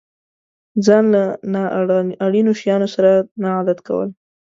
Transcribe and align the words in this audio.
ځان 0.85 1.03
له 1.13 1.23
نا 1.53 1.63
اړينو 2.25 2.51
شيانو 2.61 2.87
سره 2.95 3.11
نه 3.41 3.49
عادت 3.57 3.79
کول. 3.87 4.09